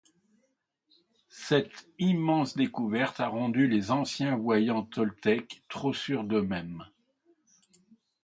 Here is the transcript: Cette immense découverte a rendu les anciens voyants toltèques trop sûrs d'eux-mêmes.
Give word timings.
Cette 1.29 1.87
immense 1.99 2.55
découverte 2.57 3.19
a 3.19 3.27
rendu 3.27 3.67
les 3.67 3.91
anciens 3.91 4.35
voyants 4.35 4.81
toltèques 4.81 5.61
trop 5.69 5.93
sûrs 5.93 6.23
d'eux-mêmes. 6.23 6.87